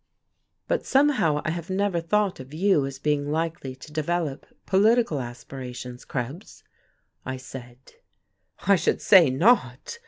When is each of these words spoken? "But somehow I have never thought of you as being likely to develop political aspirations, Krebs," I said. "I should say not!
"But 0.67 0.83
somehow 0.83 1.43
I 1.45 1.51
have 1.51 1.69
never 1.69 2.01
thought 2.01 2.39
of 2.39 2.55
you 2.55 2.87
as 2.87 2.97
being 2.97 3.29
likely 3.29 3.75
to 3.75 3.93
develop 3.93 4.47
political 4.65 5.19
aspirations, 5.21 6.05
Krebs," 6.05 6.63
I 7.23 7.37
said. 7.37 7.77
"I 8.65 8.77
should 8.77 8.99
say 8.99 9.29
not! 9.29 9.99